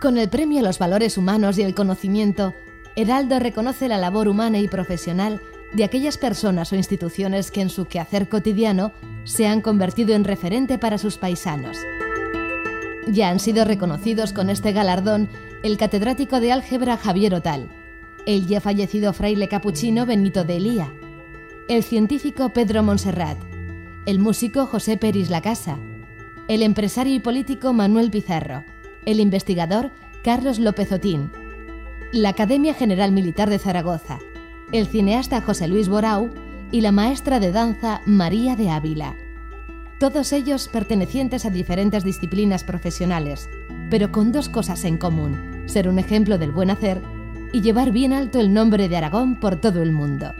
[0.00, 2.54] Con el premio a los valores humanos y el conocimiento,
[2.96, 5.40] Heraldo reconoce la labor humana y profesional
[5.72, 8.92] de aquellas personas o instituciones que en su quehacer cotidiano
[9.24, 11.78] se han convertido en referente para sus paisanos.
[13.08, 15.28] Ya han sido reconocidos con este galardón
[15.62, 17.68] el catedrático de álgebra Javier Otal,
[18.26, 20.92] el ya fallecido fraile capuchino Benito de Elía,
[21.68, 23.38] el científico Pedro Monserrat,
[24.04, 25.78] el músico José Peris Lacasa,
[26.48, 28.64] el empresario y político Manuel Pizarro,
[29.06, 29.90] el investigador
[30.22, 31.30] Carlos López Otín,
[32.12, 34.18] la Academia General Militar de Zaragoza,
[34.72, 36.30] el cineasta José Luis Borau
[36.72, 39.14] y la maestra de danza María de Ávila.
[39.98, 43.48] Todos ellos pertenecientes a diferentes disciplinas profesionales,
[43.88, 47.00] pero con dos cosas en común, ser un ejemplo del buen hacer
[47.52, 50.34] y llevar bien alto el nombre de Aragón por todo el mundo.